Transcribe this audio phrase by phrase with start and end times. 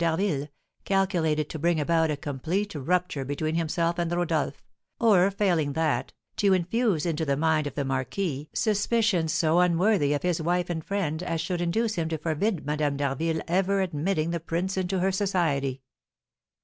[0.01, 0.47] d'Harville,
[0.83, 4.63] calculated to bring about a complete rupture between himself and Rodolph;
[4.99, 10.23] or, failing that, to infuse into the mind of the marquis suspicions so unworthy of
[10.23, 14.39] his wife and friend as should induce him to forbid Madame d'Harville ever admitting the
[14.39, 15.83] prince into her society.